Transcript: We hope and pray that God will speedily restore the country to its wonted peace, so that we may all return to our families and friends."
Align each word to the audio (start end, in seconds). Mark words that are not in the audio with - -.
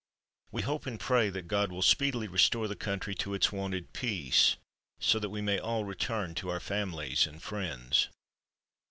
We 0.51 0.63
hope 0.63 0.87
and 0.87 0.99
pray 0.99 1.29
that 1.29 1.47
God 1.47 1.71
will 1.71 1.83
speedily 1.83 2.27
restore 2.27 2.67
the 2.67 2.75
country 2.75 3.13
to 3.13 3.35
its 3.35 3.51
wonted 3.51 3.93
peace, 3.93 4.55
so 4.99 5.19
that 5.19 5.29
we 5.29 5.41
may 5.43 5.59
all 5.59 5.85
return 5.85 6.33
to 6.41 6.49
our 6.49 6.59
families 6.59 7.27
and 7.27 7.39
friends." 7.39 8.09